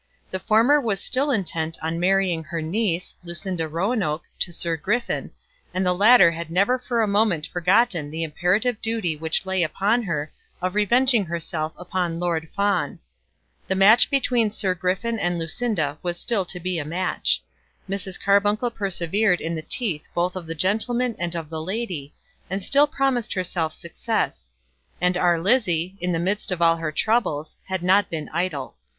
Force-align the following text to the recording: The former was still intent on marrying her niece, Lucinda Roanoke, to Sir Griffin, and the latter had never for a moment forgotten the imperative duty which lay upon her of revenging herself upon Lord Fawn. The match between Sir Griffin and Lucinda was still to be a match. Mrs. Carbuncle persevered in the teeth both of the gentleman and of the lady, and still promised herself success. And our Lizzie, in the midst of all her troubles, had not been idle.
The 0.31 0.39
former 0.39 0.81
was 0.81 0.99
still 0.99 1.29
intent 1.29 1.77
on 1.79 1.99
marrying 1.99 2.43
her 2.45 2.59
niece, 2.59 3.13
Lucinda 3.23 3.67
Roanoke, 3.67 4.23
to 4.39 4.51
Sir 4.51 4.75
Griffin, 4.75 5.29
and 5.75 5.85
the 5.85 5.93
latter 5.93 6.31
had 6.31 6.49
never 6.49 6.79
for 6.79 7.03
a 7.03 7.07
moment 7.07 7.45
forgotten 7.45 8.09
the 8.09 8.23
imperative 8.23 8.81
duty 8.81 9.15
which 9.15 9.45
lay 9.45 9.61
upon 9.61 10.01
her 10.01 10.33
of 10.59 10.73
revenging 10.73 11.25
herself 11.25 11.71
upon 11.77 12.19
Lord 12.19 12.49
Fawn. 12.55 12.97
The 13.67 13.75
match 13.75 14.09
between 14.09 14.49
Sir 14.49 14.73
Griffin 14.73 15.19
and 15.19 15.37
Lucinda 15.37 15.99
was 16.01 16.19
still 16.19 16.45
to 16.45 16.59
be 16.59 16.79
a 16.79 16.83
match. 16.83 17.43
Mrs. 17.87 18.19
Carbuncle 18.19 18.71
persevered 18.71 19.39
in 19.39 19.53
the 19.53 19.61
teeth 19.61 20.07
both 20.15 20.35
of 20.35 20.47
the 20.47 20.55
gentleman 20.55 21.15
and 21.19 21.35
of 21.35 21.47
the 21.51 21.61
lady, 21.61 22.15
and 22.49 22.63
still 22.63 22.87
promised 22.87 23.33
herself 23.35 23.71
success. 23.71 24.51
And 24.99 25.15
our 25.15 25.39
Lizzie, 25.39 25.95
in 26.01 26.11
the 26.11 26.17
midst 26.17 26.51
of 26.51 26.59
all 26.59 26.77
her 26.77 26.91
troubles, 26.91 27.55
had 27.65 27.83
not 27.83 28.09
been 28.09 28.29
idle. 28.33 28.77